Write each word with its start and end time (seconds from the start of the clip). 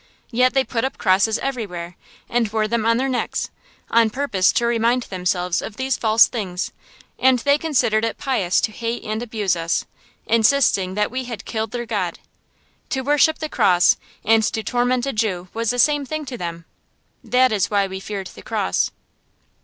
Yet 0.31 0.55
they 0.55 0.63
put 0.63 0.83
up 0.83 0.97
crosses 0.97 1.37
everywhere, 1.37 1.95
and 2.27 2.51
wore 2.51 2.67
them 2.67 2.87
on 2.87 2.97
their 2.97 3.07
necks, 3.07 3.51
on 3.91 4.09
purpose 4.09 4.51
to 4.53 4.65
remind 4.65 5.03
themselves 5.03 5.61
of 5.61 5.77
these 5.77 5.95
false 5.95 6.25
things; 6.27 6.71
and 7.19 7.37
they 7.37 7.59
considered 7.59 8.03
it 8.03 8.17
pious 8.17 8.59
to 8.61 8.71
hate 8.71 9.03
and 9.03 9.21
abuse 9.21 9.55
us, 9.55 9.85
insisting 10.25 10.95
that 10.95 11.11
we 11.11 11.25
had 11.25 11.45
killed 11.45 11.69
their 11.69 11.85
God. 11.85 12.17
To 12.89 13.01
worship 13.01 13.37
the 13.37 13.47
cross 13.47 13.95
and 14.25 14.41
to 14.43 14.63
torment 14.63 15.05
a 15.05 15.13
Jew 15.13 15.49
was 15.53 15.69
the 15.69 15.77
same 15.77 16.03
thing 16.03 16.25
to 16.25 16.35
them. 16.35 16.65
That 17.23 17.51
is 17.51 17.69
why 17.69 17.85
we 17.85 17.99
feared 17.99 18.25
the 18.33 18.41
cross. 18.41 18.89